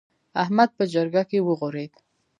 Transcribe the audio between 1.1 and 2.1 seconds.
کې وغورېد.